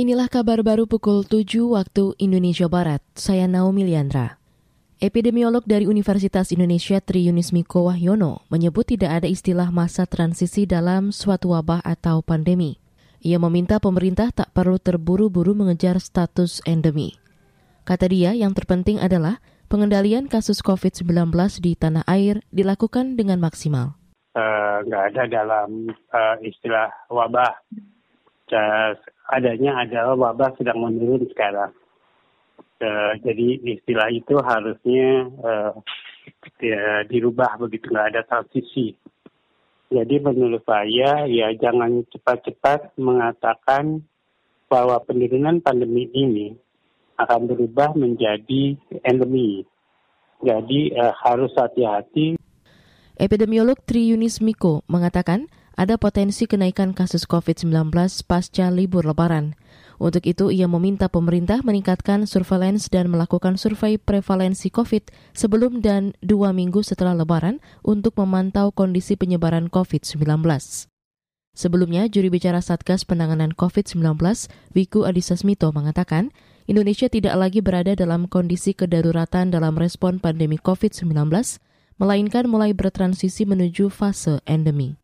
Inilah 0.00 0.32
kabar 0.32 0.64
baru 0.64 0.88
pukul 0.88 1.28
7 1.28 1.60
waktu 1.76 2.16
Indonesia 2.16 2.64
Barat. 2.72 3.04
Saya 3.12 3.44
Naomi 3.44 3.84
Liandra. 3.84 4.40
Epidemiolog 4.96 5.60
dari 5.68 5.84
Universitas 5.84 6.56
Indonesia 6.56 7.04
Tri 7.04 7.28
Yunis 7.28 7.52
Miko 7.52 7.84
Wahyono 7.84 8.40
menyebut 8.48 8.88
tidak 8.88 9.20
ada 9.20 9.28
istilah 9.28 9.68
masa 9.68 10.08
transisi 10.08 10.64
dalam 10.64 11.12
suatu 11.12 11.52
wabah 11.52 11.84
atau 11.84 12.24
pandemi. 12.24 12.80
Ia 13.20 13.36
meminta 13.44 13.76
pemerintah 13.76 14.32
tak 14.32 14.56
perlu 14.56 14.80
terburu-buru 14.80 15.52
mengejar 15.52 16.00
status 16.00 16.64
endemi. 16.64 17.20
Kata 17.84 18.08
dia, 18.08 18.32
yang 18.32 18.56
terpenting 18.56 18.96
adalah 19.04 19.44
pengendalian 19.68 20.32
kasus 20.32 20.64
COVID-19 20.64 21.28
di 21.60 21.76
tanah 21.76 22.08
air 22.08 22.40
dilakukan 22.48 23.20
dengan 23.20 23.36
maksimal. 23.36 24.00
Uh, 24.32 24.80
ada 24.80 25.28
dalam 25.28 25.92
uh, 25.92 26.40
istilah 26.40 26.88
wabah 27.12 27.52
adanya 29.30 29.86
adalah 29.86 30.14
wabah 30.18 30.58
sedang 30.58 30.82
menurun 30.82 31.26
sekarang. 31.30 31.72
Uh, 32.80 33.12
jadi 33.20 33.60
istilah 33.76 34.08
itu 34.08 34.40
harusnya 34.40 35.28
uh, 35.44 35.72
ya, 36.64 37.04
dirubah 37.04 37.60
begitu 37.60 37.92
nggak 37.92 38.16
ada 38.16 38.22
transisi. 38.24 38.96
Jadi 39.90 40.16
menurut 40.22 40.64
saya 40.64 41.28
ya 41.28 41.52
jangan 41.60 42.06
cepat-cepat 42.08 42.96
mengatakan 42.96 44.00
bahwa 44.70 45.02
penurunan 45.02 45.60
pandemi 45.60 46.08
ini 46.14 46.54
akan 47.20 47.50
berubah 47.52 47.92
menjadi 47.98 48.78
endemi. 49.04 49.66
Jadi 50.40 50.96
uh, 50.96 51.12
harus 51.20 51.52
hati-hati. 51.52 52.40
Epidemiolog 53.20 53.76
Tri 53.84 54.08
Yunis 54.08 54.40
Miko 54.40 54.80
mengatakan 54.88 55.52
ada 55.76 55.98
potensi 55.98 56.46
kenaikan 56.46 56.94
kasus 56.94 57.26
COVID-19 57.26 57.90
pasca 58.26 58.70
libur 58.70 59.06
lebaran. 59.06 59.58
Untuk 60.00 60.24
itu, 60.24 60.48
ia 60.48 60.64
meminta 60.64 61.12
pemerintah 61.12 61.60
meningkatkan 61.60 62.24
surveillance 62.24 62.88
dan 62.88 63.12
melakukan 63.12 63.60
survei 63.60 64.00
prevalensi 64.00 64.72
COVID 64.72 65.12
sebelum 65.36 65.84
dan 65.84 66.16
dua 66.24 66.56
minggu 66.56 66.80
setelah 66.80 67.12
lebaran 67.12 67.60
untuk 67.84 68.16
memantau 68.16 68.72
kondisi 68.72 69.20
penyebaran 69.20 69.68
COVID-19. 69.68 70.24
Sebelumnya, 71.52 72.08
juri 72.08 72.30
bicara 72.32 72.64
Satgas 72.64 73.04
Penanganan 73.04 73.52
COVID-19, 73.52 74.16
Wiku 74.72 75.04
Adhisa 75.04 75.36
Smito 75.36 75.68
mengatakan, 75.74 76.32
Indonesia 76.70 77.10
tidak 77.10 77.34
lagi 77.34 77.60
berada 77.60 77.98
dalam 77.98 78.30
kondisi 78.30 78.72
kedaruratan 78.72 79.50
dalam 79.50 79.74
respon 79.74 80.22
pandemi 80.22 80.56
COVID-19, 80.56 81.18
melainkan 82.00 82.48
mulai 82.48 82.72
bertransisi 82.72 83.44
menuju 83.44 83.90
fase 83.92 84.40
endemi. 84.46 84.99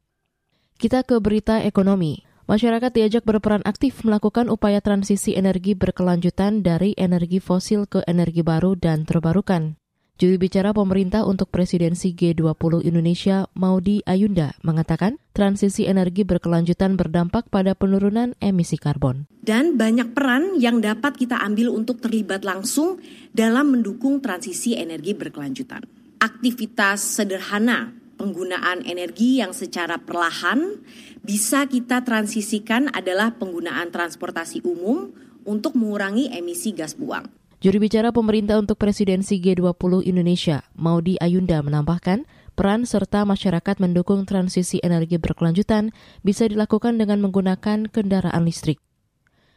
Kita 0.77 1.09
ke 1.09 1.17
berita 1.25 1.65
ekonomi. 1.65 2.21
Masyarakat 2.53 2.93
diajak 2.93 3.25
berperan 3.25 3.65
aktif 3.65 4.05
melakukan 4.05 4.53
upaya 4.53 4.85
transisi 4.85 5.33
energi 5.33 5.73
berkelanjutan 5.73 6.61
dari 6.61 6.93
energi 7.01 7.41
fosil 7.41 7.89
ke 7.89 8.05
energi 8.05 8.45
baru 8.45 8.77
dan 8.77 9.09
terbarukan. 9.09 9.81
Juru 10.21 10.37
bicara 10.37 10.77
pemerintah 10.77 11.25
untuk 11.25 11.49
presidensi 11.49 12.13
G20 12.13 12.85
Indonesia, 12.85 13.49
Maudi 13.57 14.05
Ayunda, 14.05 14.53
mengatakan 14.61 15.17
transisi 15.33 15.89
energi 15.89 16.29
berkelanjutan 16.29 17.01
berdampak 17.01 17.49
pada 17.49 17.73
penurunan 17.73 18.37
emisi 18.45 18.77
karbon. 18.77 19.25
Dan 19.41 19.81
banyak 19.81 20.13
peran 20.13 20.61
yang 20.61 20.85
dapat 20.85 21.17
kita 21.17 21.41
ambil 21.41 21.73
untuk 21.73 22.05
terlibat 22.05 22.45
langsung 22.45 23.01
dalam 23.33 23.73
mendukung 23.73 24.21
transisi 24.21 24.77
energi 24.77 25.17
berkelanjutan. 25.17 25.89
Aktivitas 26.21 27.01
sederhana 27.01 28.06
penggunaan 28.17 28.83
energi 28.83 29.39
yang 29.45 29.53
secara 29.53 30.01
perlahan 30.01 30.81
bisa 31.21 31.69
kita 31.69 32.03
transisikan 32.03 32.89
adalah 32.91 33.37
penggunaan 33.37 33.93
transportasi 33.93 34.65
umum 34.65 35.13
untuk 35.47 35.79
mengurangi 35.79 36.33
emisi 36.35 36.75
gas 36.75 36.97
buang. 36.99 37.29
Juru 37.61 37.81
bicara 37.81 38.13
pemerintah 38.13 38.61
untuk 38.61 38.77
presidensi 38.77 39.41
G20 39.41 40.05
Indonesia, 40.05 40.67
Maudi 40.77 41.17
Ayunda 41.17 41.65
menambahkan, 41.65 42.29
peran 42.53 42.85
serta 42.85 43.25
masyarakat 43.25 43.81
mendukung 43.81 44.29
transisi 44.29 44.77
energi 44.85 45.17
berkelanjutan 45.17 45.93
bisa 46.21 46.45
dilakukan 46.49 47.01
dengan 47.01 47.25
menggunakan 47.25 47.89
kendaraan 47.89 48.45
listrik. 48.45 48.81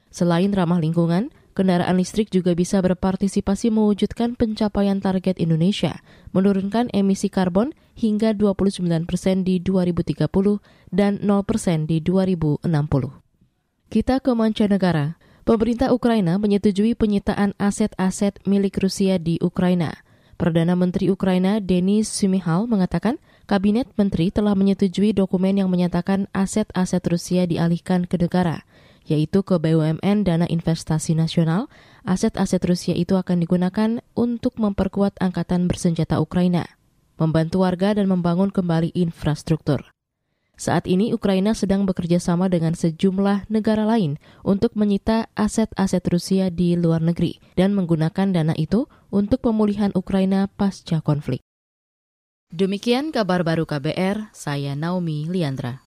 Selain 0.09 0.49
ramah 0.49 0.79
lingkungan, 0.79 1.29
Kendaraan 1.59 1.99
listrik 1.99 2.31
juga 2.31 2.55
bisa 2.55 2.79
berpartisipasi 2.79 3.67
mewujudkan 3.67 4.39
pencapaian 4.39 5.03
target 5.03 5.43
Indonesia, 5.43 5.99
menurunkan 6.31 6.87
emisi 6.95 7.27
karbon 7.27 7.75
hingga 7.99 8.31
29 8.31 8.79
persen 9.03 9.43
di 9.43 9.59
2030 9.59 10.31
dan 10.95 11.19
0 11.19 11.43
persen 11.43 11.83
di 11.83 11.99
2060. 11.99 12.63
Kita 13.91 14.23
ke 14.23 14.31
mancanegara. 14.31 15.19
Pemerintah 15.43 15.91
Ukraina 15.91 16.39
menyetujui 16.39 16.95
penyitaan 16.95 17.51
aset-aset 17.59 18.39
milik 18.47 18.79
Rusia 18.79 19.19
di 19.19 19.35
Ukraina. 19.43 19.99
Perdana 20.39 20.79
Menteri 20.79 21.11
Ukraina 21.11 21.59
Denis 21.59 22.07
Simihal 22.07 22.71
mengatakan 22.71 23.19
Kabinet 23.51 23.91
Menteri 23.99 24.31
telah 24.31 24.55
menyetujui 24.55 25.11
dokumen 25.11 25.59
yang 25.59 25.67
menyatakan 25.67 26.31
aset-aset 26.31 27.03
Rusia 27.03 27.43
dialihkan 27.43 28.07
ke 28.07 28.15
negara 28.15 28.63
yaitu 29.09 29.41
ke 29.41 29.57
BUMN 29.57 30.23
Dana 30.23 30.45
Investasi 30.45 31.17
Nasional, 31.17 31.65
aset-aset 32.05 32.61
Rusia 32.63 32.93
itu 32.93 33.17
akan 33.17 33.41
digunakan 33.41 33.99
untuk 34.13 34.55
memperkuat 34.61 35.17
angkatan 35.17 35.65
bersenjata 35.65 36.21
Ukraina, 36.21 36.77
membantu 37.17 37.65
warga 37.65 37.97
dan 37.97 38.05
membangun 38.05 38.53
kembali 38.53 38.93
infrastruktur. 38.93 39.89
Saat 40.59 40.91
ini 40.91 41.15
Ukraina 41.15 41.55
sedang 41.55 41.87
bekerja 41.87 42.19
sama 42.19 42.51
dengan 42.51 42.75
sejumlah 42.75 43.47
negara 43.47 43.87
lain 43.87 44.19
untuk 44.43 44.75
menyita 44.75 45.31
aset-aset 45.31 46.03
Rusia 46.11 46.51
di 46.51 46.75
luar 46.75 46.99
negeri 46.99 47.39
dan 47.55 47.71
menggunakan 47.71 48.35
dana 48.35 48.51
itu 48.59 48.91
untuk 49.07 49.39
pemulihan 49.39 49.95
Ukraina 49.95 50.51
pasca 50.51 50.99
konflik. 50.99 51.39
Demikian 52.49 53.13
kabar 53.13 53.45
baru 53.45 53.69
KBR, 53.69 54.33
saya 54.33 54.73
Naomi 54.73 55.29
Liandra. 55.29 55.77